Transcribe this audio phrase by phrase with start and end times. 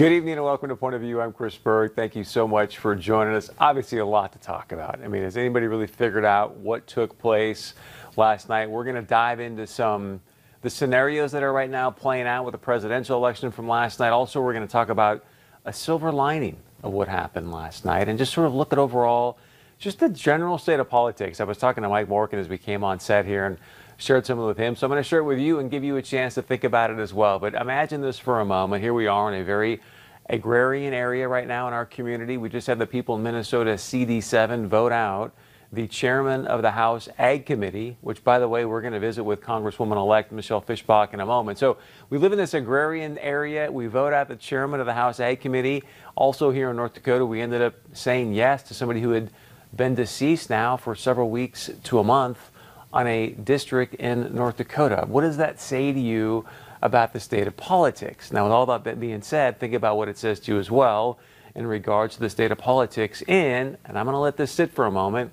[0.00, 1.20] Good evening and welcome to Point of View.
[1.20, 1.94] I'm Chris Berg.
[1.94, 3.50] Thank you so much for joining us.
[3.58, 4.98] Obviously, a lot to talk about.
[5.04, 7.74] I mean, has anybody really figured out what took place
[8.16, 8.70] last night?
[8.70, 10.22] We're going to dive into some
[10.62, 14.08] the scenarios that are right now playing out with the presidential election from last night.
[14.08, 15.22] Also, we're going to talk about
[15.66, 19.36] a silver lining of what happened last night and just sort of look at overall
[19.78, 21.40] just the general state of politics.
[21.40, 23.58] I was talking to Mike Morkin as we came on set here and
[24.00, 24.74] shared some with him.
[24.74, 26.64] So I'm going to share it with you and give you a chance to think
[26.64, 27.38] about it as well.
[27.38, 28.82] But imagine this for a moment.
[28.82, 29.80] Here we are in a very
[30.28, 32.36] agrarian area right now in our community.
[32.36, 35.32] We just had the people in Minnesota CD7 vote out
[35.72, 39.22] the chairman of the House Ag Committee, which, by the way, we're going to visit
[39.22, 41.58] with Congresswoman elect Michelle Fischbach in a moment.
[41.58, 41.76] So
[42.08, 43.70] we live in this agrarian area.
[43.70, 45.84] We vote out the chairman of the House Ag Committee.
[46.16, 49.30] Also, here in North Dakota, we ended up saying yes to somebody who had
[49.76, 52.50] been deceased now for several weeks to a month
[52.92, 55.04] on a district in North Dakota.
[55.06, 56.44] What does that say to you
[56.82, 58.32] about the state of politics?
[58.32, 61.18] Now, with all that being said, think about what it says to you as well
[61.54, 64.72] in regards to the state of politics in, and I'm going to let this sit
[64.72, 65.32] for a moment,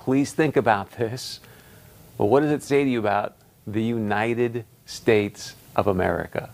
[0.00, 1.40] Please think about this.
[2.16, 3.36] But what does it say to you about
[3.66, 6.50] the United States of America?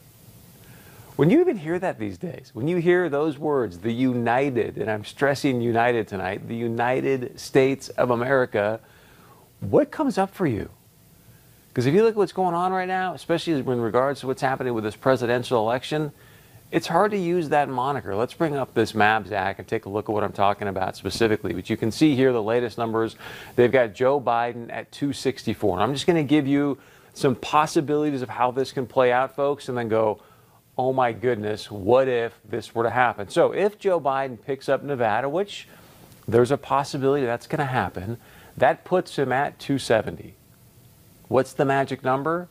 [1.15, 4.91] When you even hear that these days, when you hear those words, the United, and
[4.91, 8.81] I'm stressing United tonight, the United States of America,
[9.61, 10.69] what comes up for you?
[11.77, 14.41] Because if you look at what's going on right now, especially in regards to what's
[14.41, 16.11] happening with this presidential election,
[16.73, 18.15] it's hard to use that moniker.
[18.15, 20.97] Let's bring up this MAP, Zach, and take a look at what I'm talking about
[20.97, 21.53] specifically.
[21.53, 23.17] But you can see here the latest numbers.
[23.57, 25.75] They've got Joe Biden at 264.
[25.75, 26.79] And I'm just going to give you
[27.13, 30.23] some possibilities of how this can play out, folks, and then go,
[30.79, 33.29] oh my goodness, what if this were to happen?
[33.29, 35.69] So if Joe Biden picks up Nevada, which
[36.27, 38.17] there's a possibility that's going to happen,
[38.57, 40.37] that puts him at 270.
[41.29, 42.49] What's the magic number?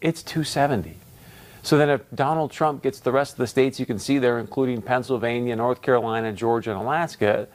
[0.00, 0.96] It's 270.
[1.62, 4.38] So then if Donald Trump gets the rest of the states you can see there,
[4.38, 7.48] including Pennsylvania, North Carolina, Georgia, and Alaska,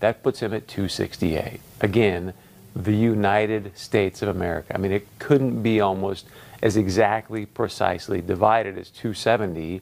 [0.00, 1.60] that puts him at 268.
[1.80, 2.32] Again,
[2.74, 4.74] the United States of America.
[4.74, 6.26] I mean, it couldn't be almost
[6.62, 9.80] as exactly precisely divided as 270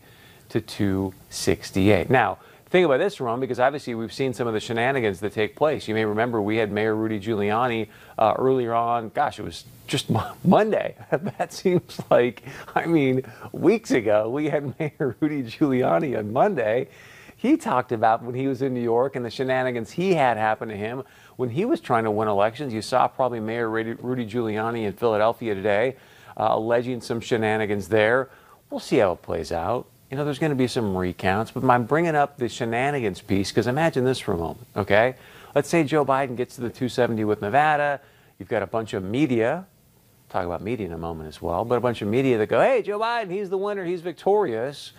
[0.48, 2.08] to 268.
[2.08, 2.38] Now,
[2.74, 5.86] think about this, Ron, because obviously we've seen some of the shenanigans that take place.
[5.86, 7.86] You may remember we had Mayor Rudy Giuliani
[8.18, 9.10] uh, earlier on.
[9.10, 10.10] Gosh, it was just
[10.44, 10.96] Monday.
[11.38, 12.42] that seems like,
[12.74, 14.28] I mean, weeks ago.
[14.28, 16.88] We had Mayor Rudy Giuliani on Monday.
[17.36, 20.68] He talked about when he was in New York and the shenanigans he had happen
[20.68, 21.04] to him
[21.36, 22.74] when he was trying to win elections.
[22.74, 25.94] You saw probably Mayor Rudy Giuliani in Philadelphia today
[26.36, 28.30] uh, alleging some shenanigans there.
[28.68, 31.68] We'll see how it plays out you know, there's going to be some recounts, but
[31.68, 35.16] I'm bringing up the shenanigans piece because imagine this for a moment, okay?
[35.56, 38.00] Let's say Joe Biden gets to the 270 with Nevada.
[38.38, 39.66] You've got a bunch of media,
[40.28, 42.60] talk about media in a moment as well, but a bunch of media that go,
[42.60, 44.92] hey, Joe Biden, he's the winner, he's victorious.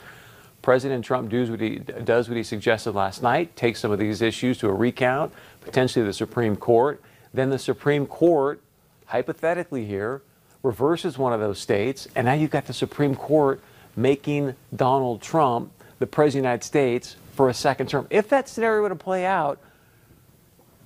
[0.61, 4.21] President Trump does what he, does what he suggested last night, takes some of these
[4.21, 5.31] issues to a recount,
[5.61, 7.01] potentially the Supreme Court.
[7.33, 8.61] Then the Supreme Court,
[9.05, 10.23] hypothetically here,
[10.61, 13.61] reverses one of those states, and now you've got the Supreme Court
[13.95, 18.07] making Donald Trump the President of the United States for a second term.
[18.09, 19.59] If that scenario were to play out,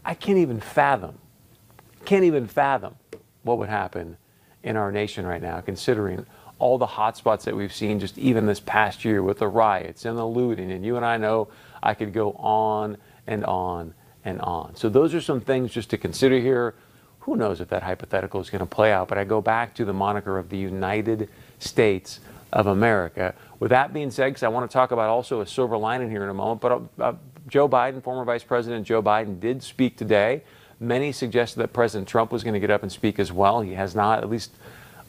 [0.05, 1.17] I can't even fathom,
[2.05, 2.95] can't even fathom
[3.43, 4.17] what would happen
[4.63, 6.25] in our nation right now, considering
[6.57, 10.17] all the hotspots that we've seen just even this past year with the riots and
[10.17, 10.71] the looting.
[10.71, 11.47] And you and I know
[11.81, 13.93] I could go on and on
[14.25, 14.75] and on.
[14.75, 16.75] So those are some things just to consider here.
[17.21, 19.07] Who knows if that hypothetical is going to play out?
[19.07, 22.19] But I go back to the moniker of the United States
[22.51, 23.33] of America.
[23.59, 26.23] With that being said, because I want to talk about also a silver lining here
[26.23, 27.13] in a moment, but uh,
[27.47, 30.43] Joe Biden, former Vice President Joe Biden, did speak today.
[30.79, 33.61] Many suggested that President Trump was going to get up and speak as well.
[33.61, 34.51] He has not, at least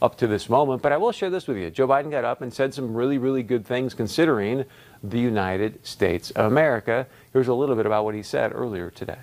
[0.01, 0.81] up to this moment.
[0.81, 1.69] But I will share this with you.
[1.69, 4.65] Joe Biden got up and said some really, really good things considering
[5.03, 7.07] the United States of America.
[7.31, 9.19] Here's a little bit about what he said earlier today.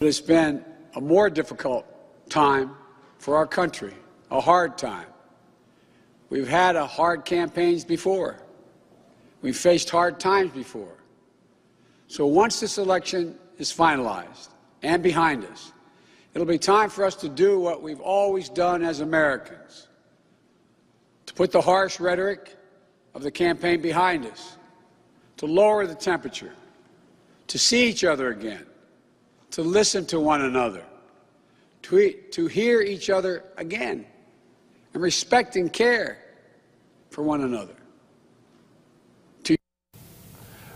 [0.00, 0.64] It's been
[0.94, 1.86] a more difficult
[2.28, 2.72] time
[3.18, 3.94] for our country,
[4.30, 5.06] a hard time.
[6.28, 8.38] We've had hard campaigns before.
[9.42, 10.96] We've faced hard times before.
[12.08, 14.48] So once this election is finalized
[14.82, 15.72] and behind us,
[16.34, 19.88] it'll be time for us to do what we've always done as Americans
[21.26, 22.56] to put the harsh rhetoric
[23.14, 24.56] of the campaign behind us,
[25.36, 26.52] to lower the temperature,
[27.48, 28.64] to see each other again,
[29.50, 30.84] to listen to one another,
[31.82, 34.06] to, to hear each other again
[34.96, 36.16] and respect and care
[37.10, 37.76] for one another.
[39.44, 39.54] To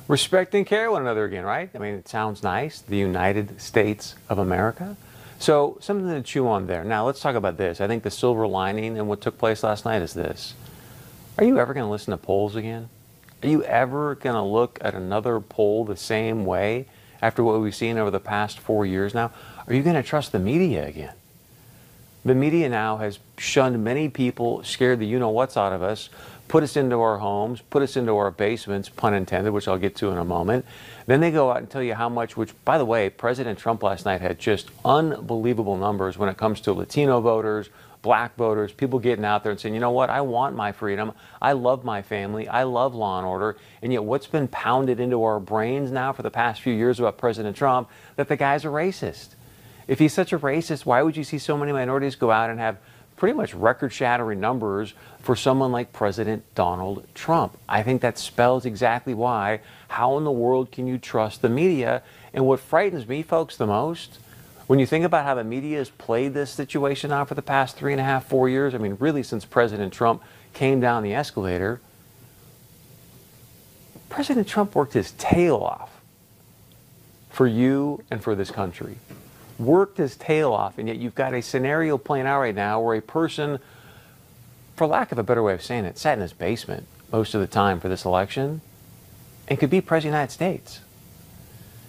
[0.09, 1.71] respect and care one another again, right?
[1.75, 2.83] I mean, it sounds nice.
[2.83, 4.95] The United States of America.
[5.39, 6.85] So, something to chew on there.
[6.85, 7.81] Now, let's talk about this.
[7.81, 10.53] I think the silver lining in what took place last night is this.
[11.39, 12.91] Are you ever going to listen to polls again?
[13.43, 16.85] Are you ever going to look at another poll the same way
[17.23, 19.33] after what we've seen over the past four years now?
[19.67, 21.15] Are you going to trust the media again?
[22.23, 26.11] The media now has shunned many people, scared the you know what's out of us,
[26.49, 29.97] put us into our homes, put us into our basements, pun intended, which I'll get
[29.97, 30.67] to in a moment.
[31.07, 33.83] Then they go out and tell you how much, which, by the way, President Trump
[33.83, 37.71] last night had just unbelievable numbers when it comes to Latino voters,
[38.03, 41.13] black voters, people getting out there and saying, you know what, I want my freedom.
[41.41, 42.49] I love my family.
[42.49, 43.57] I love law and order.
[43.81, 47.17] And yet, what's been pounded into our brains now for the past few years about
[47.17, 49.37] President Trump, that the guy's a racist.
[49.91, 52.61] If he's such a racist, why would you see so many minorities go out and
[52.61, 52.79] have
[53.17, 57.59] pretty much record shattering numbers for someone like President Donald Trump?
[57.69, 59.63] I think that spells exactly why.
[59.89, 62.05] How in the world can you trust the media?
[62.33, 64.21] And what frightens me, folks, the most,
[64.69, 67.77] when you think about how the media has played this situation out for the past
[67.77, 70.23] three and a half, four years, I mean, really since President Trump
[70.53, 71.81] came down the escalator,
[74.09, 76.01] President Trump worked his tail off
[77.29, 78.97] for you and for this country
[79.61, 82.97] worked his tail off, and yet you've got a scenario playing out right now where
[82.97, 83.59] a person,
[84.77, 87.41] for lack of a better way of saying it, sat in his basement most of
[87.41, 88.61] the time for this election
[89.49, 90.81] and could be president of the United States.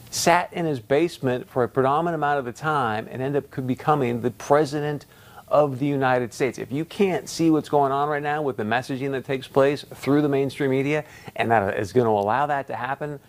[0.10, 4.22] Sat in his basement for a predominant amount of the time and ended up becoming
[4.22, 5.06] the president
[5.48, 6.58] of the United States.
[6.58, 9.86] If you can't see what's going on right now with the messaging that takes place
[9.94, 11.04] through the mainstream media,
[11.36, 13.20] and that is going to allow that to happen,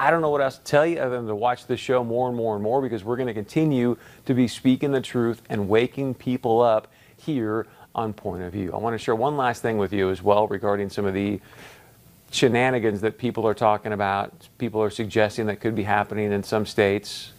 [0.00, 2.26] I don't know what else to tell you other than to watch this show more
[2.26, 5.68] and more and more because we're going to continue to be speaking the truth and
[5.68, 8.72] waking people up here on Point of View.
[8.72, 11.38] I want to share one last thing with you as well regarding some of the
[12.30, 14.32] shenanigans that people are talking about.
[14.56, 17.32] People are suggesting that could be happening in some states,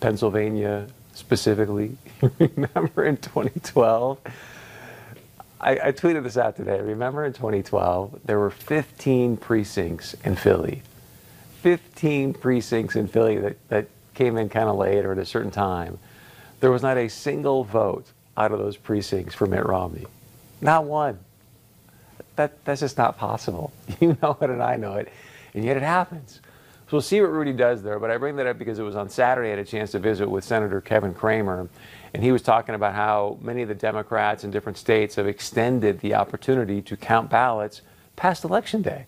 [0.00, 1.96] Pennsylvania specifically.
[2.38, 4.18] Remember in 2012?
[5.58, 6.82] I, I tweeted this out today.
[6.82, 10.82] Remember in 2012, there were 15 precincts in Philly
[11.64, 15.50] 15 precincts in Philly that, that came in kind of late or at a certain
[15.50, 15.98] time,
[16.60, 18.04] there was not a single vote
[18.36, 20.04] out of those precincts for Mitt Romney.
[20.60, 21.18] Not one.
[22.36, 23.72] That, that's just not possible.
[23.98, 25.08] You know it and I know it.
[25.54, 26.42] And yet it happens.
[26.88, 27.98] So we'll see what Rudy does there.
[27.98, 29.98] But I bring that up because it was on Saturday I had a chance to
[29.98, 31.66] visit with Senator Kevin Cramer.
[32.12, 36.00] And he was talking about how many of the Democrats in different states have extended
[36.00, 37.80] the opportunity to count ballots
[38.16, 39.06] past Election Day.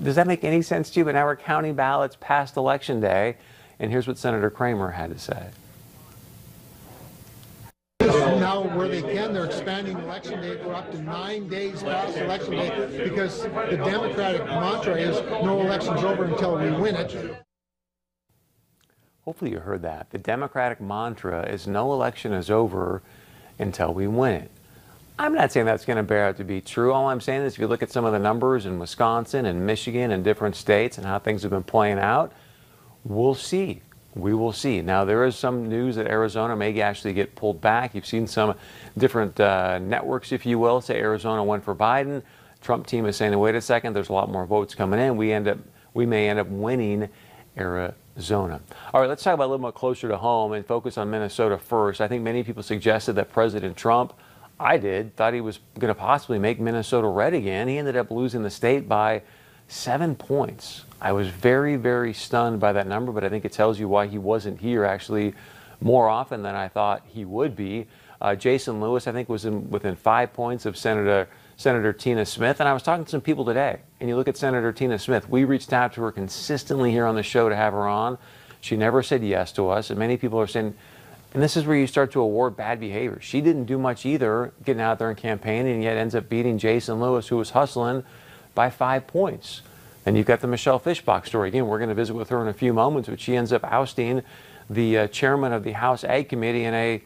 [0.00, 1.04] Does that make any sense to you?
[1.04, 3.36] But now we're counting ballots past Election Day,
[3.78, 5.48] and here's what Senator Cramer had to say.
[8.00, 12.52] Now, where they can, they're expanding election day for up to nine days past election
[12.52, 17.36] day because the Democratic mantra is no election's over until we win it.
[19.24, 20.10] Hopefully, you heard that.
[20.10, 23.02] The Democratic mantra is no election is over
[23.58, 24.50] until we win it.
[25.22, 26.92] I'm not saying that's going to bear out to be true.
[26.92, 29.64] All I'm saying is if you look at some of the numbers in Wisconsin and
[29.64, 32.32] Michigan and different states and how things have been playing out,
[33.04, 33.82] we'll see.
[34.16, 34.82] We will see.
[34.82, 37.94] Now, there is some news that Arizona may actually get pulled back.
[37.94, 38.56] You've seen some
[38.98, 42.24] different uh, networks, if you will, say Arizona went for Biden.
[42.60, 45.16] Trump team is saying, wait a second, there's a lot more votes coming in.
[45.16, 45.58] We end up,
[45.94, 47.08] we may end up winning
[47.56, 48.60] Arizona.
[48.92, 51.58] All right, let's talk about a little more closer to home and focus on Minnesota
[51.58, 52.00] first.
[52.00, 54.14] I think many people suggested that President Trump
[54.62, 57.66] I did, thought he was going to possibly make Minnesota red again.
[57.66, 59.22] He ended up losing the state by
[59.66, 60.84] seven points.
[61.00, 64.06] I was very, very stunned by that number, but I think it tells you why
[64.06, 65.34] he wasn't here actually
[65.80, 67.88] more often than I thought he would be.
[68.20, 72.60] Uh, Jason Lewis, I think, was in, within five points of Senator Senator Tina Smith.
[72.60, 75.28] And I was talking to some people today, and you look at Senator Tina Smith.
[75.28, 78.18] We reached out to her consistently here on the show to have her on.
[78.60, 80.74] She never said yes to us, and many people are saying,
[81.34, 83.18] and this is where you start to award bad behavior.
[83.20, 86.58] She didn't do much either getting out there and campaigning, and yet ends up beating
[86.58, 88.04] Jason Lewis, who was hustling,
[88.54, 89.62] by five points.
[90.04, 91.48] And you've got the Michelle Fischbach story.
[91.48, 93.64] Again, we're going to visit with her in a few moments, but she ends up
[93.64, 94.22] ousting
[94.68, 97.02] the uh, chairman of the House Ag Committee in a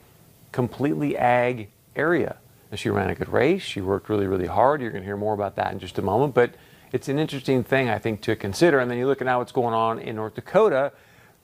[0.51, 2.37] completely ag area.
[2.71, 3.63] And she ran a good race.
[3.63, 4.81] She worked really, really hard.
[4.81, 6.35] You're going to hear more about that in just a moment.
[6.35, 6.55] But
[6.91, 8.81] it's an interesting thing, I think, to consider.
[8.81, 10.93] And then you look at now what's going on in North Dakota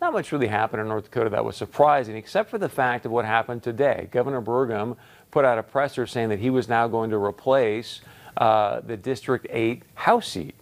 [0.03, 3.13] not much really happened in North Dakota that was surprising, except for the fact of
[3.13, 4.09] what happened today.
[4.11, 4.97] Governor Burgum
[5.31, 8.01] put out a presser saying that he was now going to replace
[8.37, 10.57] uh, the District 8 House seat.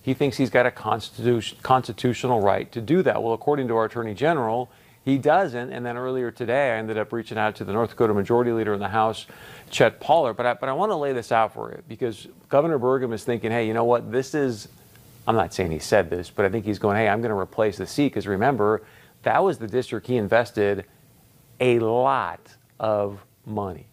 [0.00, 3.20] He thinks he's got a constitution, constitutional right to do that.
[3.20, 4.70] Well, according to our Attorney General,
[5.04, 5.72] he doesn't.
[5.72, 8.72] And then earlier today, I ended up reaching out to the North Dakota Majority Leader
[8.72, 9.26] in the House,
[9.68, 10.36] Chet Pollert.
[10.36, 13.24] But I, but I want to lay this out for you because Governor Burgum is
[13.24, 14.12] thinking, hey, you know what?
[14.12, 14.68] This is
[15.26, 17.38] I'm not saying he said this, but I think he's going, hey, I'm going to
[17.38, 18.08] replace the seat.
[18.08, 18.82] Because remember,
[19.22, 20.84] that was the district he invested
[21.60, 23.88] a lot of money.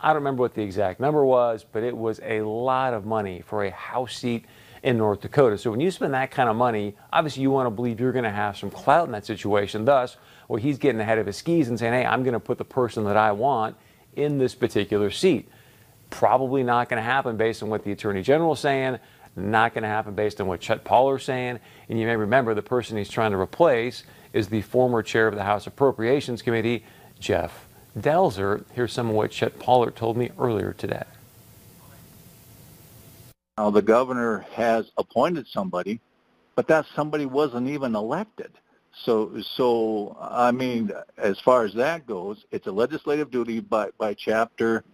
[0.00, 3.42] I don't remember what the exact number was, but it was a lot of money
[3.46, 4.44] for a House seat
[4.82, 5.56] in North Dakota.
[5.56, 8.24] So when you spend that kind of money, obviously you want to believe you're going
[8.24, 9.86] to have some clout in that situation.
[9.86, 12.58] Thus, well, he's getting ahead of his skis and saying, hey, I'm going to put
[12.58, 13.76] the person that I want
[14.14, 15.48] in this particular seat.
[16.10, 18.98] Probably not going to happen based on what the Attorney General is saying,
[19.36, 21.58] not going to happen based on what Chet Pollert is saying.
[21.88, 25.34] And you may remember the person he's trying to replace is the former chair of
[25.34, 26.84] the House Appropriations Committee,
[27.18, 28.64] Jeff Delzer.
[28.72, 31.04] Here's some of what Chet Pollert told me earlier today.
[33.56, 36.00] Now, the governor has appointed somebody,
[36.56, 38.50] but that somebody wasn't even elected.
[38.96, 44.14] So, so I mean, as far as that goes, it's a legislative duty by, by
[44.14, 44.84] chapter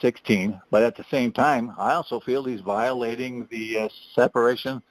[0.00, 0.60] 16.
[0.70, 4.82] But at the same time, I also feel he's violating the uh, separation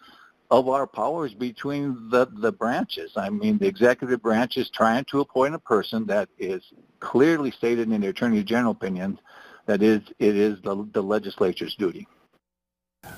[0.52, 3.14] of our powers between the, the branches.
[3.16, 6.62] I mean, the executive branch is trying to appoint a person that is
[7.00, 9.20] clearly stated in the Attorney General opinion
[9.66, 12.08] that is it is the, the legislature's duty.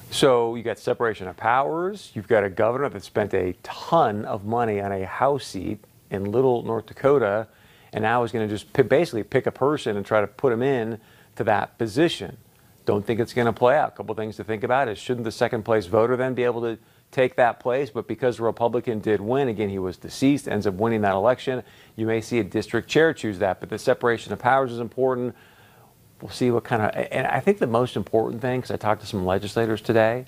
[0.09, 2.11] So you got separation of powers.
[2.13, 6.31] You've got a governor that spent a ton of money on a House seat in
[6.31, 7.47] Little, North Dakota,
[7.91, 10.61] and now is going to just basically pick a person and try to put him
[10.61, 10.99] in
[11.35, 12.37] to that position.
[12.85, 13.89] Don't think it's going to play out.
[13.89, 16.61] A couple things to think about is shouldn't the second place voter then be able
[16.61, 16.77] to
[17.11, 17.89] take that place?
[17.89, 21.63] But because the Republican did win, again, he was deceased, ends up winning that election,
[21.95, 23.59] you may see a district chair choose that.
[23.59, 25.35] But the separation of powers is important
[26.21, 29.01] we'll see what kind of and i think the most important thing because i talked
[29.01, 30.25] to some legislators today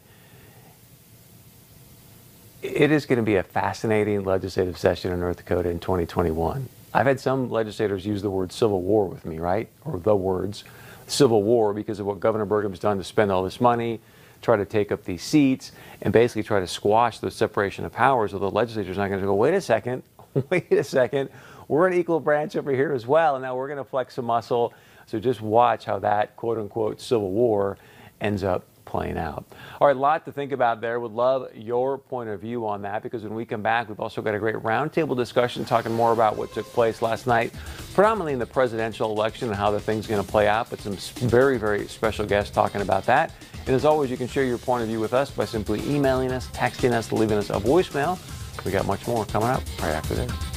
[2.61, 7.05] it is going to be a fascinating legislative session in north dakota in 2021 i've
[7.05, 10.63] had some legislators use the word civil war with me right or the words
[11.07, 13.99] civil war because of what governor burgum's done to spend all this money
[14.41, 15.71] try to take up these seats
[16.01, 19.25] and basically try to squash the separation of powers so the legislature's not going to
[19.25, 20.03] go wait a second
[20.49, 21.29] wait a second
[21.67, 24.21] we're an equal branch over here as well and now we're going to flex a
[24.21, 24.73] muscle
[25.05, 27.77] so just watch how that quote unquote civil war
[28.21, 29.45] ends up playing out.
[29.79, 30.99] All right, a lot to think about there.
[30.99, 34.21] Would love your point of view on that because when we come back, we've also
[34.21, 37.53] got a great roundtable discussion talking more about what took place last night,
[37.97, 40.93] predominantly in the presidential election and how the thing's going to play out, but some
[41.27, 43.33] very, very special guests talking about that.
[43.65, 46.31] And as always, you can share your point of view with us by simply emailing
[46.31, 48.19] us, texting us, leaving us a voicemail.
[48.63, 50.56] We got much more coming up right after this.